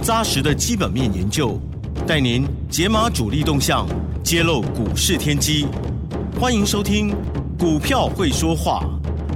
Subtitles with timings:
[0.00, 1.58] 扎实的基本面研究，
[2.06, 3.86] 带您解码主力动向，
[4.24, 5.66] 揭露股市天机。
[6.40, 7.10] 欢迎收听
[7.58, 8.82] 《股票会说话》，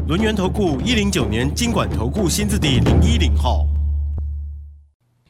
[0.09, 3.65] 轮源投顾一零九年经管投顾新字第零一零号。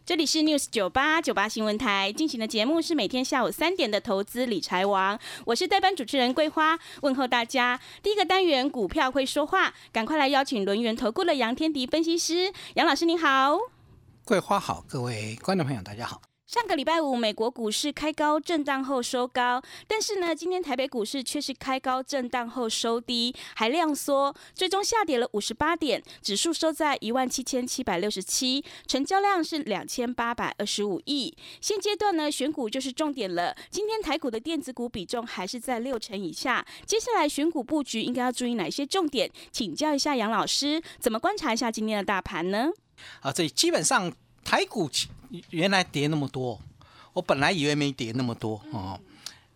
[0.07, 7.79] 这里是 News 九八九八新闻台进行的节目是每天下午三点的投资理财王，我是代班主持人桂花，问候大家。
[8.03, 13.76] 第一个单元股票会说话，赶快来邀请轮源投顾的杨天迪分析师，杨老师您好。
[14.27, 16.21] 桂花好，各位观众朋友大家好。
[16.49, 31.33] 上个礼拜五，美国股市开高震荡后收高，但是呢，今天台北股市却是开高震荡后收低，还量缩，最终下跌了五十八点，指数收在一万七千七百六十七，成交量是两千八百二十五亿。
[31.61, 33.55] 现阶段呢，选股就是重点了。
[33.71, 39.31] 今天台股的电子股比重还是在六成以下，接下来选股布局应该要注意哪些重点？
[39.53, 42.71] 请教一下杨老师，怎么观察一下今天的大盘呢？
[43.21, 44.13] 啊，这基本上
[44.45, 44.91] 台股
[45.51, 46.61] 原来跌那么多，
[47.13, 49.01] 我本来以为没跌那么多哦。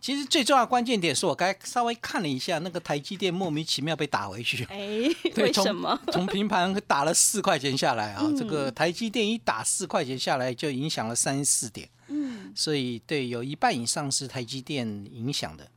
[0.01, 4.65] 其实最重要的关键点是我刚稍微看了一下，那个台积电莫名其妙被打回去。
[4.71, 6.01] 哎， 为什么？
[6.11, 11.87] 从平盘打了四块钱下来啊，这个台积电一打四块钱下来，就影响了三十四点。
[12.09, 15.71] 嗯，所以对，有一半以上是台积电影响的。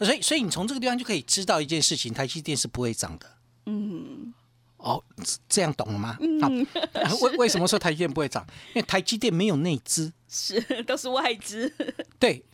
[0.00, 3.30] 所以，所以你从这个地方就可以知道一件事情：台积电是不会涨的。
[3.66, 4.34] 嗯。
[4.78, 5.02] 哦，
[5.48, 6.16] 这样懂了吗？
[6.20, 6.66] 嗯，
[7.20, 8.46] 为为什么说台积电不会涨？
[8.74, 11.72] 因为台积电没有内资，是 都是外资。
[12.18, 12.44] 对，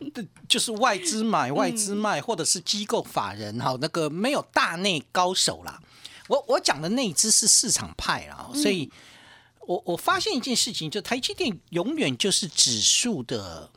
[0.47, 5.79] 就是外资买、外资卖，或者是机构法人哈，那个没有大内高手啦。
[6.27, 8.91] 我我讲的内资是市场派啦，所以
[9.67, 13.69] 我我发现一件事情，就台积电永远就是指数的，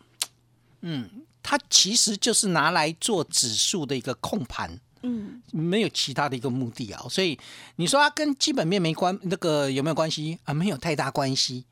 [0.81, 1.11] 嗯，
[1.43, 4.81] 它其实就是拿来做指数的一个控盘。
[5.03, 7.39] 嗯，没有其他的一个目的啊，所以
[7.77, 10.53] 你说它跟基本面没关，那个有没有关系啊？
[10.53, 11.65] 没有太大关系。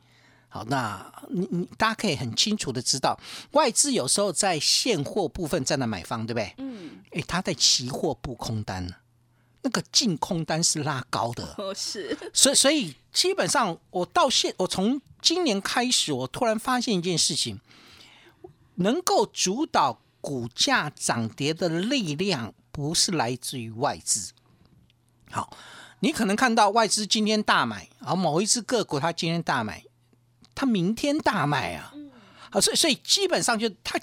[0.49, 3.19] 好，那你你大家可以很清楚的知道，
[3.51, 6.55] 外资有时候在现货部分站在买方，对不对？
[6.59, 7.01] 嗯。
[7.11, 8.89] 哎，他在期货布空单
[9.63, 11.55] 那个净空单是拉高的。
[11.59, 12.17] 哦，是。
[12.33, 17.61] 所以所以基本上，我到现我从今年开始，我突然发现一件事情，
[18.77, 22.55] 能够主导股价涨跌的力量。
[22.77, 24.33] 不是来自于外资。
[25.31, 25.57] 好，
[26.01, 29.83] 你可能看到外资今天大买，而某一只个股它今天大买，
[30.55, 31.95] 它明天大卖啊。
[32.51, 33.99] 好，所以所以基本上就它，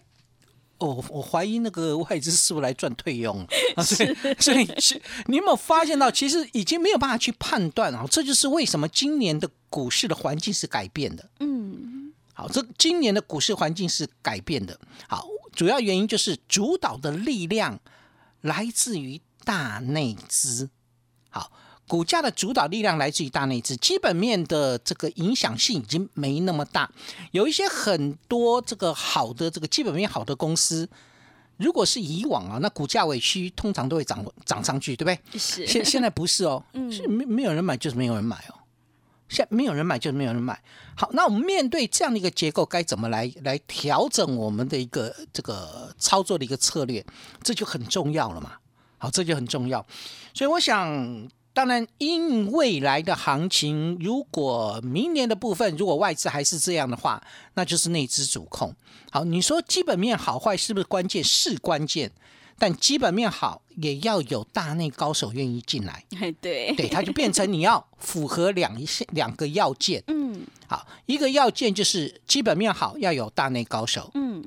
[0.80, 3.46] 哦，我怀疑那个外资是不是来赚退佣
[3.78, 3.84] 啊？
[3.84, 4.68] 所以所以
[5.28, 8.08] 你有没有发现到，其实已经没有办法去判断啊？
[8.10, 11.30] 这就是为什么今年的股市的环境是改变的。
[11.42, 14.80] 嗯，好，这今年的股市环境是改变的。
[15.08, 17.80] 好，主要原因就是主导的力量。
[18.44, 20.70] 来自于大内资，
[21.30, 21.50] 好，
[21.88, 26.92] 股价的主导力量来自于大内资，基本面的这个影响性已经没那么大。
[27.32, 30.90] 有一些很多这个好的这个基本面好的公司，
[31.56, 35.40] 如果是以往啊，那股价委屈通常都会涨涨上去，对不对？
[35.40, 35.66] 是。
[35.66, 36.62] 现现在不是哦，
[36.92, 38.56] 是没没有人买就是没有人买哦，
[39.30, 40.62] 现在没有人买就是没有人买。
[40.96, 47.04] 好，那我们面对这样的一个结构，该怎么来来调整我们的一个这个操作的一个策略？
[47.42, 48.54] 这就很重要了嘛。
[48.98, 49.86] 好，这就很重要。
[50.34, 57.22] 所以我想，当然，因未来的行情，如果明年的部分，如果外资还是这样的话，
[57.56, 58.74] 那就是内资主控。
[59.12, 61.24] 好，你说基本面好坏是不是关键？
[61.24, 62.12] 是关键。
[62.58, 66.04] 但基本面好，也要有大内高手愿意进来。
[66.40, 70.04] 对，对，它就变成你要符合两一两个要件。
[70.08, 74.12] 嗯，好，一个要件就是基本面好，要有大内高手。
[74.14, 74.44] 嗯，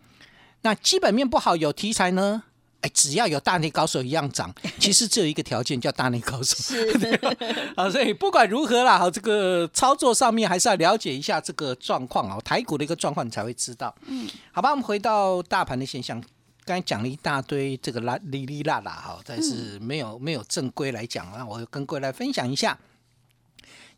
[0.62, 2.42] 那基本面不好，有题材呢？
[2.82, 6.56] 哎，只要有大内高手一样涨， 其实只有一个条件叫大内高手。
[6.56, 7.18] 是，
[7.74, 13.94] 啊，所以不管如何啦，好，这个操作上面还是要了解一下这个状况啊，台股的一个状况，你才会知道。
[14.06, 16.22] 嗯，好吧，我们回到大盘的现象。
[16.66, 22.76] 刚才讲了一大堆这个啦哩哩啦啦哈，但是没有没有正规来讲啊，我跟各位来分享一下，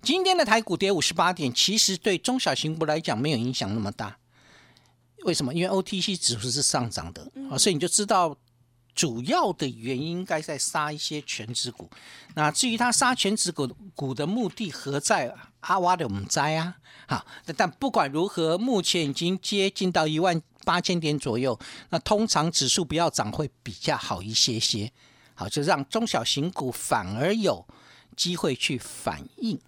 [0.02, 4.18] 今天的台股跌五十八点，其实对中小型股来讲没有影响那么大。
[5.24, 5.54] 为什么？
[5.54, 8.36] 因为 OTC 指数是上涨的啊，所以你就知道
[8.94, 11.88] 主要的原因应该在杀一些全指股。
[12.34, 15.34] 那至于他杀全指股股的目的何在？
[15.60, 16.76] 阿哇的我们摘啊，
[17.08, 17.26] 好，
[17.56, 21.58] 但不管如何，目前已经接近到一万八千点左右。
[21.88, 24.92] 那通常指数不要涨会比较好一些些，
[25.34, 27.66] 好，就让中小型股反而有
[28.14, 29.58] 机会去反应。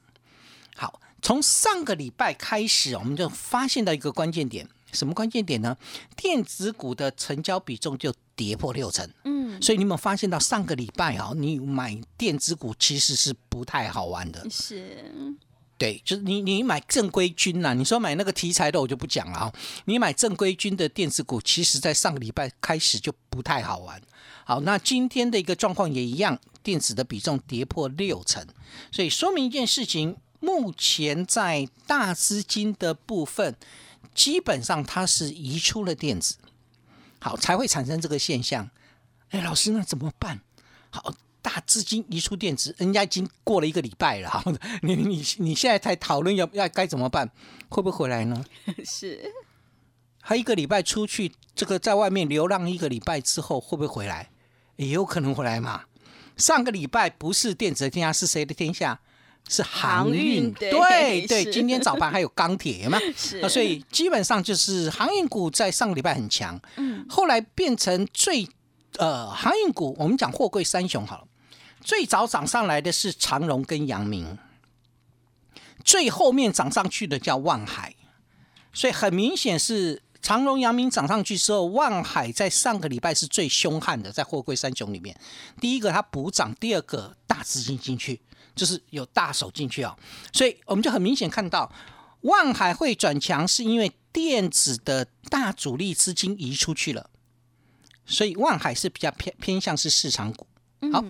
[0.76, 4.68] 好，从上个礼拜开始，我们就发现到一个关键点。
[4.92, 5.76] 什么关键点呢？
[6.16, 15.14] 电子股的成交比重就跌破六成，嗯，所以你有没有发现到上个礼拜啊，你买电子股其实是不太好玩的，是，
[15.80, 19.52] 对，就是你你买正规军呐，你说买那个题材的我就不讲了啊，
[19.86, 23.98] 你买正规军的电子股，其实在上个礼拜开始就不太好玩。
[24.44, 28.46] 好，那今天的一个状况也一样，电子的比重跌破六成，
[28.92, 33.56] 所以说明一件事情，目前在大资金的部分。
[34.12, 36.34] 基本上它是移出了电子，
[37.20, 38.68] 好才会产生这个现象。
[39.30, 40.40] 哎，老师那怎么办？
[40.90, 44.42] 好，大资金移出电子，人家已经过了一个礼拜了，
[44.82, 47.30] 你你你现在才讨论要要该怎么办？
[47.68, 48.44] 会不会回来呢？
[48.84, 49.32] 是，
[50.20, 54.30] 他一个礼拜出去，这个在外面流浪一个礼拜之后，会不会回来？
[54.76, 55.84] 也有可能回来嘛。
[56.36, 59.00] 上个礼拜不是电子的天下，是谁的天下？
[59.48, 68.46] 是航运，对对，今天早盘还有钢铁嘛， 是，所以基本上就是航运股在上个礼拜很强，嗯，后来变成最
[68.98, 71.26] 呃航运股，我们讲货柜三雄好了，
[71.80, 74.38] 最早涨上来的是长荣跟阳明，
[75.84, 77.94] 最后面涨上去的叫万海，
[78.72, 85.18] 所以很明显是长荣、阳明涨上去之后，万海在上个礼拜是最凶悍的，在货柜三雄里面，
[85.60, 88.20] 第一个它补涨，第二个大资金进去。
[88.52, 89.96] 就是有大手进去啊，
[90.32, 91.72] 所以我们就很明显看到，
[92.22, 97.08] 万海会转强，是因为电子的大主力资金移出去了，
[98.04, 100.46] 所以万海是比较偏偏向是市场股。
[100.92, 101.02] 好，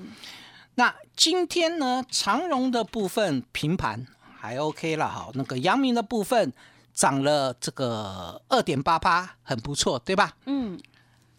[0.76, 4.06] 那今天呢，长荣的部分平盘
[4.38, 6.52] 还 OK 了，好，那个阳明的部分
[6.94, 10.36] 涨了这个二点八八，很不错，对吧？
[10.46, 10.80] 嗯，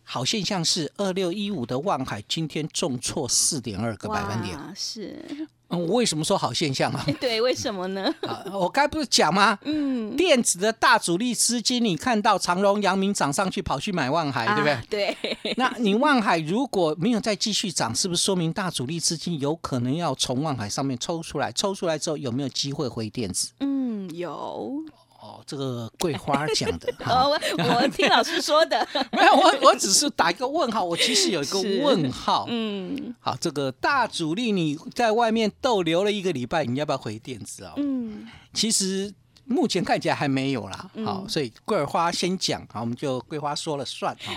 [0.04, 5.48] 好现象是二六一五的望海今天重挫四点二个百分点，是。
[5.72, 7.06] 我为什么说好现象啊？
[7.20, 8.14] 对，为什么呢？
[8.28, 9.58] 啊，我该不是讲吗？
[9.64, 15.16] 嗯，电子的大主力资金，你看到长荣、阳明涨上去，跑去买万海，对不对？
[15.44, 15.56] 对。
[15.58, 21.52] 那你万海如果没有再继续涨，是不是说明大主力资金有可能要从万海上面抽出来？
[21.52, 23.52] 抽出来之后，有没有机会回电子？
[23.60, 24.84] 嗯，有。
[25.22, 27.40] 哦，这个桂花讲的， 我
[27.76, 37.74] 我听老师说的， 没有，我我只是打一个问号，我其实有一个 问号，嗯，好，这个大主力你在外面逗留了一个礼拜，你要不要回电子啊？
[37.78, 39.14] 嗯，其实
[39.46, 44.34] 目前看起来还没有啦，好，所以桂花先讲，好，我们就桂花说了算哈，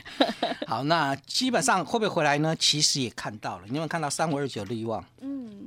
[0.67, 2.55] 好，那基本上会不会回来呢？
[2.57, 5.03] 其实也看到了，你有没有看到三五二九利旺？
[5.23, 5.64] 嗯。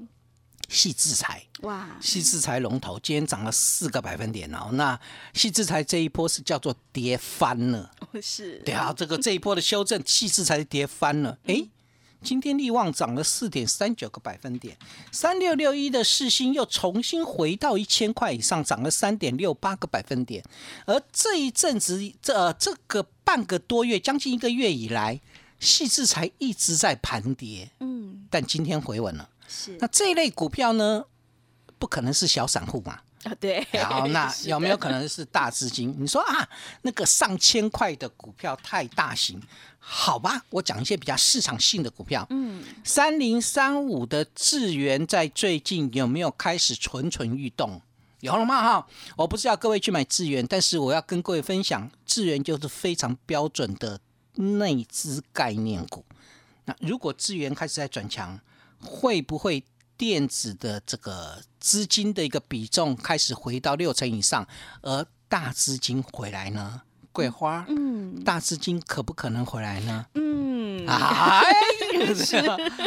[0.67, 4.69] 细制裁哇，细制裁龙头今天涨了四个百分点哦。
[4.73, 4.99] 那
[5.33, 7.89] 细制裁这一波是叫做跌翻了，
[8.21, 11.37] 是，对啊，这个这一波的修正，细制裁跌翻了。
[11.45, 11.67] 哎，
[12.21, 14.77] 今天力旺涨了四点三九个百分点，
[15.11, 20.43] 三六六一的市星又重新回到一千块以上，涨了三点六八个百分点。
[20.85, 25.21] 而这一阵子，这这个半个多月，将近一个月以来，
[25.59, 29.29] 细制裁一直在盘跌，嗯，但今天回稳了。
[29.47, 31.05] 是，那这一类股票呢，
[31.79, 32.99] 不可能是小散户嘛？
[33.23, 33.65] 啊，对。
[33.83, 35.95] 好，那 有没有可能是大资金？
[35.97, 36.47] 你说啊，
[36.83, 39.41] 那个上千块的股票太大型，
[39.79, 40.43] 好吧？
[40.49, 42.25] 我讲一些比较市场性的股票。
[42.29, 47.81] 嗯，三零三五的智源在最近有没有开始蠢蠢欲动？
[48.21, 48.61] 有了吗？
[48.61, 53.99] 哈，我不是要各位去买智源，但是我要跟各位分享，智源就是非常标准的
[54.33, 56.03] 内资概念股。
[56.65, 58.39] 那如果智源开始在转强，
[58.81, 59.63] 会不会
[59.97, 64.47] 电子的这个资金的一个比重开始回到六成以上，
[64.81, 66.81] 而大资金回来呢？
[67.11, 70.05] 桂花，嗯，大资金可不可能回来呢？
[70.13, 71.43] 嗯，哎，
[72.13, 72.39] 是，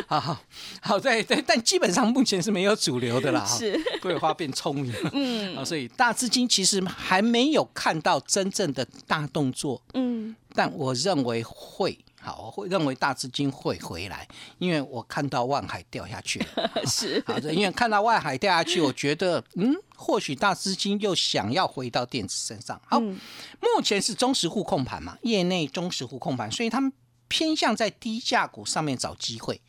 [0.07, 0.41] 好 好
[0.81, 3.45] 好，对对，但基本上目前是没有主流的啦。
[3.59, 11.99] 是，桂花变聪明了， 嗯，啊，所以大资金其实还没有看到真正的大动作，嗯，但我认为会。
[12.21, 16.71] 好，我会认为大资金会回来，因为我看到万海掉下去了。
[16.87, 22.81] 是，好的，因为看到万海掉下去，我觉得，嗯，或许大资金又想要回到电子身上。
[22.87, 26.93] 好，目前是中实户控盘嘛，业内中实户控盘，所以他们
[27.29, 29.61] 偏向在低价股上面找机会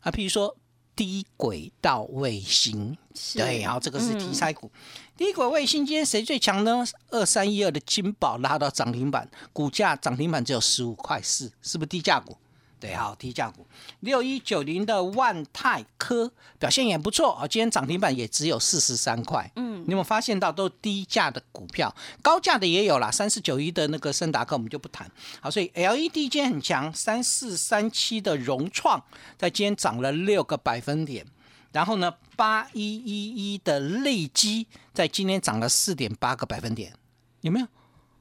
[0.00, 0.56] 啊，譬如说。
[0.98, 2.98] 低轨道卫星，
[3.36, 4.68] 对，然后这个是题材股。
[5.16, 6.84] 低轨卫星今天谁最强呢？
[7.10, 12.36] 二三一二的金宝拉到涨停板，股价涨停板只有十五块四，是不是低价股？
[12.80, 13.66] 对，好，低价股
[14.00, 19.50] 六一九零的万泰科表现也不错啊，今天涨停板也只有四十三块。
[19.56, 25.10] 嗯，你有没有发现到都低价的股票，高价的也有啦，三四九一的那个森达克我们就不谈。
[25.40, 29.02] 好，所以 LED 今天很强，三四三七的融创
[29.36, 31.26] 在今天涨了六个百分点。
[31.70, 36.94] 然后呢，八一一一的利基在今天涨了四点八个百分点，
[37.42, 37.66] 有没有？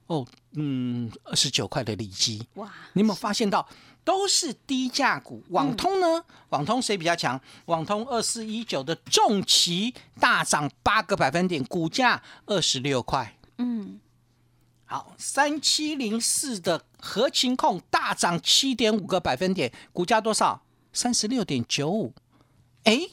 [0.08, 2.72] 哦，嗯，二十九块的利基，哇！
[2.94, 3.68] 你有没有发现到
[4.04, 5.44] 都是低价股？
[5.50, 6.24] 网通呢？
[6.50, 7.40] 网通谁比较强？
[7.66, 13.38] 网通二四一九的重旗大涨八个百分点，股价二十六块。
[13.58, 14.00] 嗯，
[14.86, 20.64] 好，三七零四的合情控大涨七点五个百分点，股价多少？
[20.92, 22.14] 三十六点九五。
[22.84, 23.10] 哎。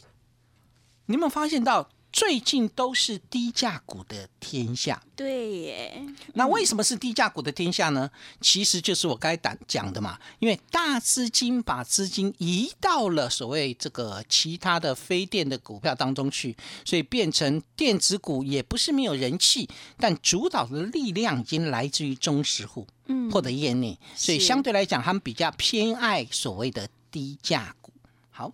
[1.07, 5.03] 你有没有发现到最近都是低价股的天下？
[5.17, 6.07] 对耶。
[6.35, 8.09] 那为什么是低价股的天下呢？
[8.41, 10.17] 其实就是我该讲讲的嘛。
[10.39, 19.69] 因为大资金把资金移到了所谓这个其他的非电的股票当中去，所以变成电子股也不是没有人气，
[19.99, 27.93] 但主导的力量已经来自于中实户，嗯，或者业内，所以相对来讲，他们比较偏爱所谓的低价股。
[28.31, 28.53] 好，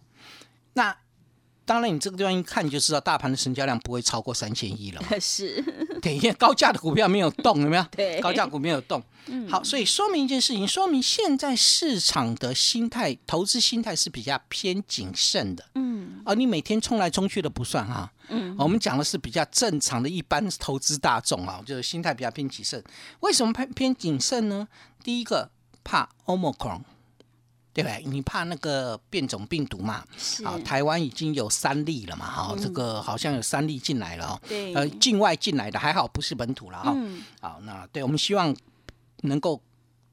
[0.73, 0.97] 那。
[1.70, 5.00] 当然，你这个地方一看就知道，大盘的成交量不会超过三千亿了。
[5.20, 5.62] 是，
[6.02, 7.86] 对，因为高价的股票没有动， 有没有？
[7.92, 9.00] 对，高价股没有动。
[9.26, 15.64] 嗯，好，所以说明一件事情，说明现在市场的心态，投资心态是比较偏谨慎的。
[15.76, 18.10] 嗯，而你每天冲来冲去的不算哈。
[18.30, 22.82] 嗯，我们讲的是比较正常的一般投资大众啊，就是心态比较偏谨慎。
[23.20, 24.66] 为什么偏偏谨慎呢？
[25.04, 25.48] 第一个
[25.84, 26.80] 怕 Omicron。
[27.82, 28.02] 对？
[28.06, 30.04] 你怕那个变种病毒嘛？
[30.44, 32.26] 啊，台湾已经有三例了嘛？
[32.26, 34.40] 哈，这个好像有三例进来了哦。
[34.49, 36.92] 对，呃，境外进来的还好，不是本土了哈。
[36.94, 37.22] 嗯。
[37.40, 38.54] 好，那对我们希望
[39.22, 39.60] 能够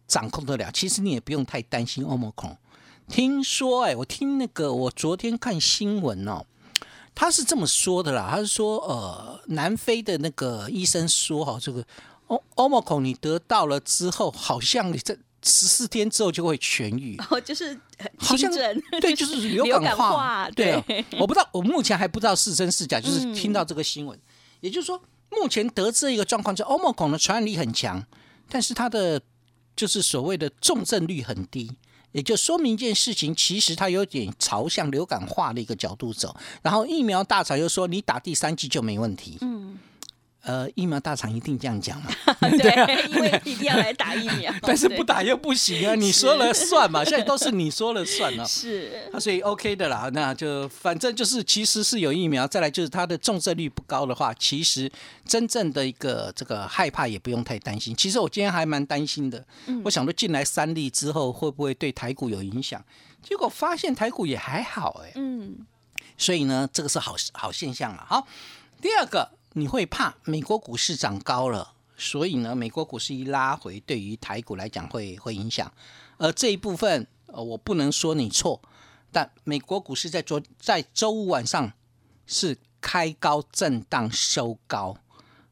[0.08, 0.72] 掌控得了。
[0.72, 2.58] 其实你也不用太担心欧盟恐。
[3.08, 6.46] 听说，哎，我听那个，我昨天看新闻哦，
[7.16, 8.30] 他是这么说的啦。
[8.32, 11.86] 他是说，呃，南非的那个医生说，哈，这个
[12.28, 15.18] 欧欧盟恐你得到了之后，好像你这。
[15.48, 17.76] 十四天之后就会痊愈， 哦，就是
[18.18, 18.52] 好像
[19.00, 20.84] 对，就是 流感化，对啊，
[21.18, 24.20] 我不知道，我目前还不知道是真是假，就是听到这个新闻，
[24.60, 28.06] 也就是说，目前得知一个状况，就欧盟孔的传染力很强，
[28.50, 29.22] 但是它的
[29.76, 31.72] 就是所谓的重症率很低，
[32.12, 39.80] 也就说明一件事情，其实它有点朝向流感化的一个角度走，然后疫苗大厂又说你打第三剂就没问题，嗯。
[40.44, 42.10] 呃，疫苗大厂一定这样讲嘛？
[42.40, 45.96] 对，因为一定要来打疫苗， 但是不打又不行啊！
[45.96, 47.04] 你说了算嘛？
[47.04, 48.46] 现在都是你说了算了。
[48.46, 50.10] 是，所以 OK 的啦。
[50.14, 54.90] 那就反正就是，其实是有疫苗，再来就是它的重症率不高的话，其实
[55.26, 57.94] 真正的一个这个害怕也不用太担心。
[57.94, 59.46] 其实我今天还蛮担心的，
[59.84, 62.82] 我想说进来三例之后会不会对台股有影响？
[63.22, 65.12] 结果发现台股也还好哎。
[65.16, 65.58] 嗯，
[66.18, 68.06] 所以呢，这个是好好现象了。
[68.08, 68.26] 好，
[68.82, 69.37] 第二个。
[69.58, 75.72] 你会怕美国股市涨高了，所以呢，美国股市一拉回，对于台股来讲会会影响。
[76.18, 78.62] 而这一部分，呃，我不能说你错，
[79.12, 81.74] 但美国股市在昨在周五晚上
[82.28, 84.96] 是开高震荡收高，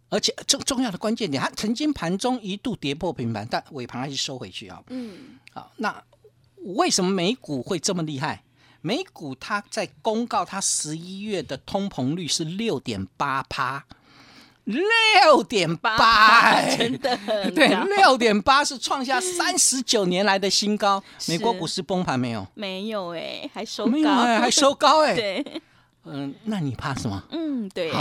[0.09, 4.83] 而且重重要的关键点，它曾经盘中一度跌破平盘，但尾盘还是收回去啊。
[4.89, 6.03] 嗯，好，那
[6.57, 8.43] 为什么美股会这么厉害？
[8.86, 13.84] 美股它在公告，它十一月的通膨率是六点八趴，
[14.65, 17.18] 六点八，真的
[17.50, 21.04] 对，六点八是创下三十九年来的新高。
[21.27, 22.48] 美国股市崩盘没有？
[22.54, 25.15] 没有哎，还收高，还收高哎。
[25.18, 25.62] 对，
[26.04, 27.24] 嗯，那你怕什么？
[27.32, 27.92] 嗯，对。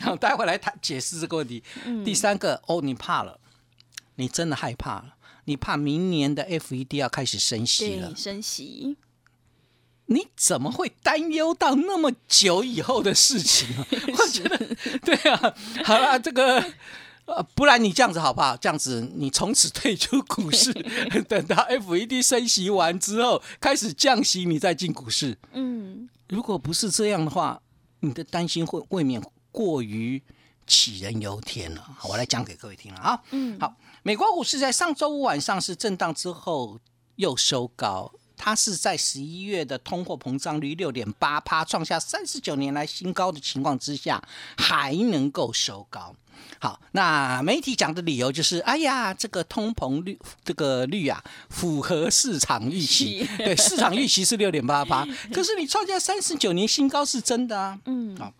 [0.00, 1.62] 好，待会来谈解释这个问题。
[2.04, 3.40] 第三个哦，你怕了，
[4.16, 5.14] 你真的害怕了，
[5.46, 8.98] 你怕明年的 FED 要开始升息了，升息。
[10.06, 13.86] 你怎么会担忧到那么久以后的事情呢？
[14.16, 14.56] 我觉得，
[15.04, 16.64] 对啊，好了，这个
[17.24, 18.56] 呃，不然你这样子好不好？
[18.56, 20.72] 这样子，你从此退出股市，
[21.28, 25.36] 等到 FED 升息完之后开始降息，你再进股市。
[25.52, 27.60] 嗯，如果不是这样的话，
[28.00, 29.20] 你的担心会未免
[29.50, 30.22] 过于
[30.68, 31.84] 杞人忧天了。
[31.98, 33.20] 好，我来讲给各位听了啊。
[33.32, 36.78] 嗯，好，美国股市在上周五晚上是震荡之后
[37.16, 38.12] 又收高。
[38.36, 44.22] 它是在十一月的通货膨胀率六点八趴，创下三十九年来新高的情况之下，
[44.56, 46.14] 还能够收高。
[46.58, 53.26] 好，那媒体讲的理由就是，哎呀，这个通膨率这个率啊，符合市场预期。
[53.38, 57.78] 对，市场预期是六点八八， 可是你创下三十九年新高是真的啊。
[57.86, 58.32] 嗯，好，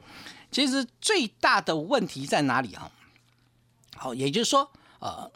[0.50, 2.90] 其实最大的问题在哪里啊？
[3.96, 5.30] 好，也就是说，呃。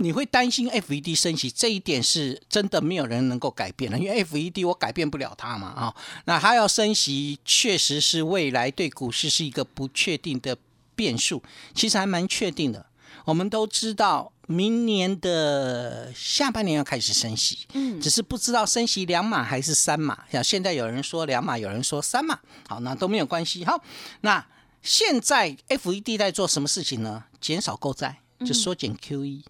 [0.00, 5.94] 你会担心 FED 升息，这一点是真的没有人能够改变的，因为 FED 我改变不了它嘛啊。
[6.24, 10.56] 那它要升息，确实是未来对股市是一个不确定的
[10.94, 11.42] 变数，
[11.74, 12.86] 其实还蛮确定的。
[13.26, 20.24] 我们都知道，明年的下半年要开始升息，嗯，只是不知道升息两码还是三码。
[20.32, 23.66] 像现在有人说两码，有人说三码，好，那都没有关系。
[23.66, 23.84] 好，
[24.22, 24.46] 那
[24.82, 27.24] 现在 FED 在做什么事情呢？
[27.38, 29.42] 减少购债，就缩减 QE。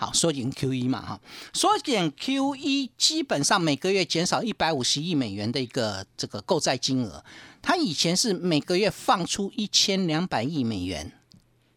[0.00, 1.20] 好，缩减 QE 嘛，哈，
[1.52, 7.22] 缩减 QE 基本上每个月减少一百五十亿美元的一个这个购债金额，
[7.60, 11.12] 它以前是每个月放出一千两百亿美元。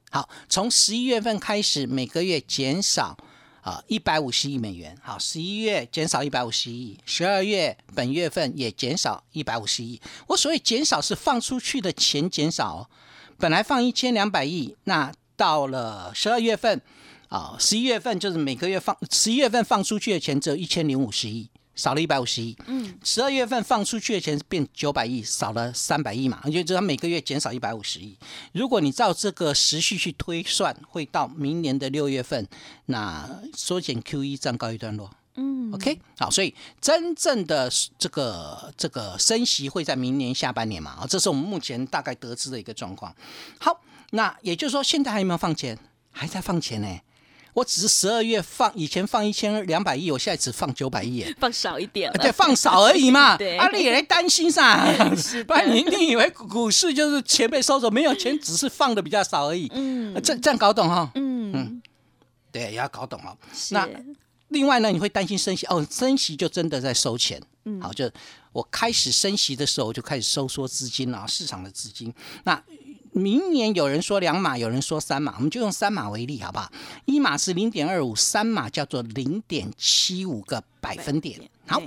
[0.09, 3.17] 好，从十一月份开始，每个月减少
[3.59, 4.97] 啊一百五十亿美元。
[5.03, 9.99] 好，十一月减少一百五十亿，十二月本月份也减少一百五十亿。
[10.27, 12.89] 我所谓减少是放出去的钱减少，
[13.37, 16.81] 本来放一千两百亿，那到了十二月份。
[17.33, 22.55] 啊，十一月份就是每个月放，十一月份放出去的钱只有一千零五十亿，少了一百五十亿。
[22.67, 28.15] 嗯，十二月份放出去的钱变九百亿，少了三百亿嘛，也就是它每个月减少一百五十亿。
[28.51, 32.47] 如果你照这个时序去推算，会到明年的六月份，
[32.85, 35.09] 那缩减 QE 暂告一段落。
[35.33, 40.91] 嗯，OK，好，所以真正的这个这个升息会在明年下半年嘛？
[40.91, 43.15] 啊，这是我们目前大概得知的一个状况。
[43.59, 45.75] 好，那也就是说，现在还有没有放钱？
[46.11, 46.99] 还在放钱呢。
[47.53, 53.35] 我只是十二月放，以前放一千两百亿，我现在只放九百亿， 放少一点，对， 放少而已嘛。
[53.37, 54.75] 对，阿里也担心噻，
[55.45, 59.69] 不然你你以为股市就是钱被收走，没有钱，只是放的比较少而已。
[59.73, 61.11] 嗯，这这样搞懂哈？
[61.15, 61.81] 嗯嗯，
[62.51, 63.37] 对，也要搞懂哦。
[63.69, 63.87] 那
[64.49, 67.41] 另外呢，你会担心升息哦，升息就真的在收钱。
[67.65, 68.09] 嗯，好，就
[68.51, 72.13] 我开始升息的时候，就开始收缩资金了，市场的资金。
[72.43, 72.61] 那
[73.13, 76.71] 明年有人说两码，有人说三码，我们就用三码为例，好不好？
[77.05, 81.39] 一码是零点二五，三码叫做零点七五个百分点。
[81.67, 81.81] 好，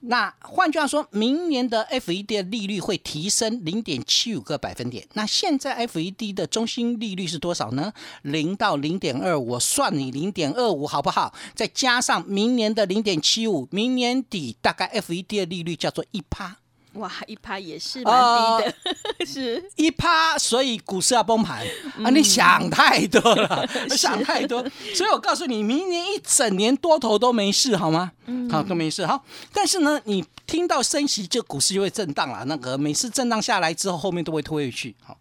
[0.00, 5.06] 那换句话说，明年的 FED 的利率会提升零点七五个百分点。
[5.14, 7.92] 那现在 FED 的中心利率是多少呢？
[8.22, 11.34] 零到零点二五，我算你零点二五，好不好？
[11.54, 16.56] 再加上明年的零点七五，明年底大概 FED 的利率叫做一趴。
[16.96, 18.74] 哇，一趴也是蛮低的，
[19.26, 21.66] 是一趴，所以股市要崩盘
[22.04, 22.10] 啊！
[22.10, 24.64] 你想太多了， 想太多。
[24.94, 28.12] 所以我告诉你，明年一整年多头都没事，好吗？
[28.50, 29.06] 好，都没事。
[29.06, 32.44] 好，但是呢，你听到升息，就股市就会震荡了。
[32.46, 34.96] 那个每次震荡下来之后，后面都会推回去。
[35.02, 35.18] 好，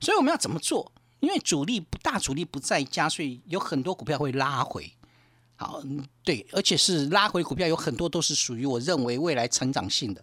[0.00, 0.90] 所以我们要怎么做？
[1.20, 4.90] 因为主力不大主力不在家，所以有很多股票会拉回。
[5.56, 5.82] 好，
[6.22, 10.22] 对，而且是拉回股票，有很多都是属于我认为未来成长性的。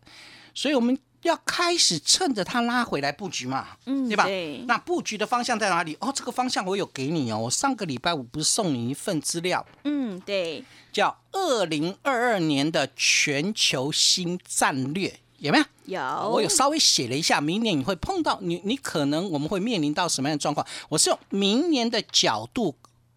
[0.55, 4.25] 所以我们要开始趁着它拉回来布局嘛，嗯，对吧？
[4.65, 5.97] 那布局的方向在哪里？
[5.99, 7.37] 哦，这个方向我有给你哦。
[7.37, 9.65] 我上个礼拜五不是送你一份资料？
[9.83, 10.63] 嗯，对，
[10.93, 15.65] 叫二零二二年的全球新战略，有没有？
[15.85, 15.99] 有。
[16.29, 20.65] 我有稍微写了一下，明年你会碰到你，你可能我们会面临到什么样的状况？
[20.89, 22.75] 我是用明年的角度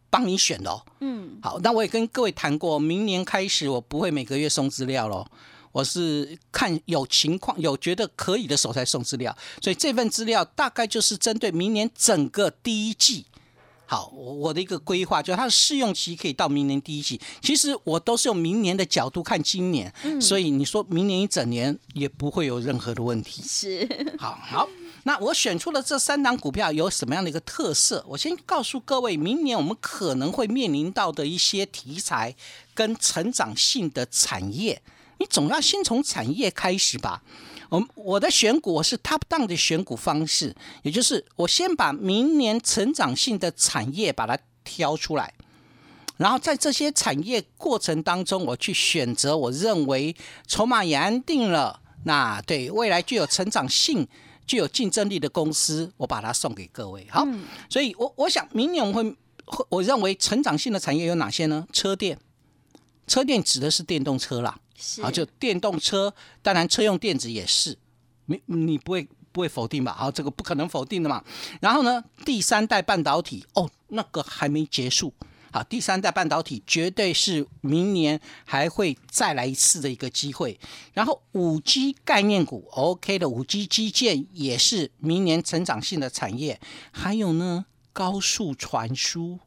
[0.09, 0.83] 帮你选的哦。
[1.01, 5.27] 嗯，好，那我也跟各位谈过，明年开始我不会每个月送资料喽。
[5.79, 13.25] 我是看有情况有觉得可以的时候才送资料，所以这份资料大概就是针对明年整个第一季。
[13.87, 17.21] 好，我我的一个规划就是它的试用期可以到明年第一季。
[17.41, 23.41] 其实我都是用明年的角度看今年，所以你说明年一整年也不会有任何的问题。
[23.47, 23.89] 是，
[24.19, 24.69] 好好，
[25.05, 28.05] 那我选出了这三档股票有什么样的一个特色？
[28.09, 32.35] 我先告诉各位，明年我们可能会面临到的一些题材
[32.75, 34.83] 跟成长性的产业。
[35.19, 37.23] 你总要先从产业开始吧。
[37.71, 45.35] 我我的选股我是 top down 的选股方式，也就是我先把明年成长性的产业把它挑出来，
[46.17, 54.09] 然后在这些产业过程当中，我去选择我认为筹码也安定了，那对未来具有成长性、
[54.47, 57.07] 具有竞争力的公司，我把它送给各位。
[57.11, 57.27] 好，
[57.69, 59.03] 所以我我想明年我会
[59.45, 61.67] 会我认为成长性的产业有哪些呢？
[61.71, 62.19] 车电，
[63.07, 64.59] 车电指的是电动车啦。
[65.03, 67.77] 啊，就电动车，当然车用电子也是，
[68.27, 69.93] 你你不会不会否定吧？
[69.93, 71.25] 好，这个不可能否定的嘛。
[71.61, 75.13] 然后呢，第三代半导体，哦，那个还没结束。
[75.51, 80.61] 好，第三代半导体绝对是明年还会再来一次的一个机会。
[80.93, 86.61] 然后五 G 概念股，OK 的五 G 基建也是明年成长性的产业。
[86.93, 87.65] 还有呢，
[87.95, 89.41] 高速传输。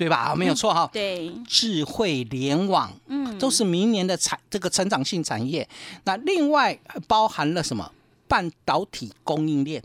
[0.00, 0.34] 对吧？
[0.34, 0.88] 没有错哈。
[0.90, 5.68] 对，智慧联网，嗯，都是明年的产这个成长性产业。
[6.04, 7.92] 那另外包含了什么？
[8.26, 9.82] 半导体供应链，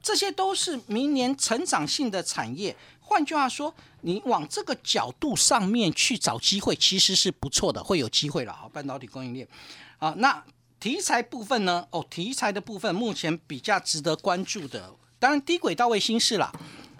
[0.00, 2.76] 这些都是明年成长性的产业。
[3.00, 8.52] 换句话说，你往这个角度上面去找机会，其实是不错的，会有机会了。
[8.52, 9.48] 好，半导体供应链，
[9.98, 10.44] 啊，那
[10.78, 11.84] 题材部分呢？
[11.90, 16.52] 哦，题材的部分目前比较值得关注的，当然低轨道卫星是啦，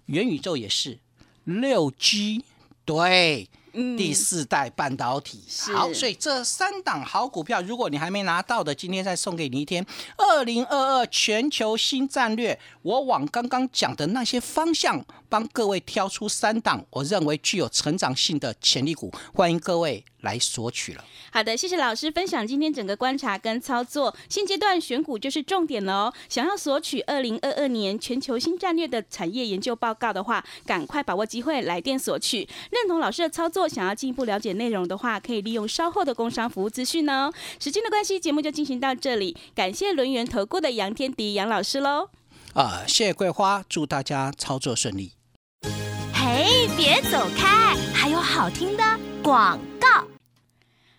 [0.07, 0.99] 元宇宙也是，
[1.45, 2.45] 六 G
[2.85, 3.49] 对。
[3.97, 5.41] 第四代半导体，
[5.73, 9.83] 好，所以这三档好股票，如果你还没拿到的，今天再送给你一天。
[10.19, 15.03] 二零二二全球新战略，我往刚刚讲的那些方向，
[15.33, 20.05] 帮各位挑出三档，我认为具有成长性的潜力股，欢迎各位。
[20.23, 21.05] 来索取了。
[21.33, 24.15] 好的，谢谢老师分享今天整个观察跟操作。
[24.29, 26.15] 现阶段选股就是重点了哦。
[26.29, 32.49] 想要索取二零二二年全球新战略的产业研究报告的话，赶快把握机会来电索取。
[32.71, 37.33] 认同老师的操作，想要进一步了解内容的话，可以利用稍后的工商服务资讯哦。
[37.59, 39.37] 时间的关系，节目就进行到这里。
[39.57, 42.11] 感谢轮圆投顾的杨天迪杨老师喽。
[42.55, 45.22] 啊，谢谢桂花，祝大家操作顺利。
[46.85, 48.83] 别走开，还有好听的
[49.23, 50.05] 广告。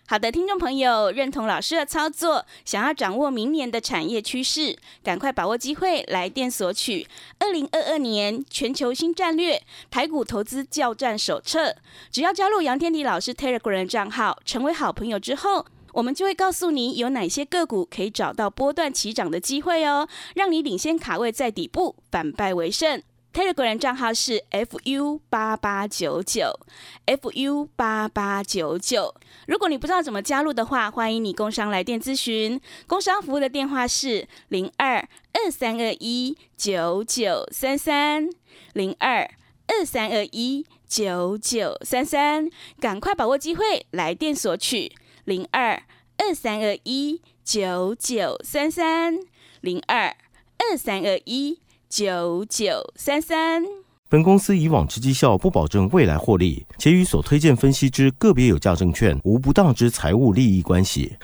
[0.06, 7.06] 好的，听众朋友，认同老师的操作，想要掌握明年的产业趋势，赶快把握机会来电索取
[7.38, 11.76] 二零二二年全球新战略台股投资教战手册。
[12.10, 23.02] 只要加入杨天迪老师 Telegram 账号，成为好朋友之后，我们就会告诉你有哪些个股可以找到波段起涨的机会哦，让你领先卡位在底部，反败为胜。
[23.34, 26.56] Telegram 账号是 fu 八八九九
[27.04, 29.12] ，fu 八八九九。
[29.48, 32.60] 如果你不知道怎么加入的话，欢迎你工商来电咨询。
[32.86, 34.98] 工商服务的电话是零二
[35.32, 38.30] 二三二一九九三三
[38.72, 39.28] 零二
[39.66, 42.48] 二三二一九九三三。
[42.78, 44.92] 赶快把握机会，来电索取
[45.24, 45.82] 零二
[46.18, 49.18] 二三二一九九三三
[49.60, 50.16] 零二
[50.58, 51.58] 二三二一。
[51.96, 53.62] 九九三三。
[54.08, 61.16] 本公司以往之绩效不保证未来获利，且与所推荐分析之个别有价证券无不当之财务利益关系。